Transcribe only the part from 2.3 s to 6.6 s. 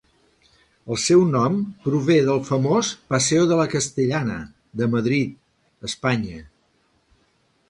famós "Paseo de la Castellana" de Madrid, Espanya.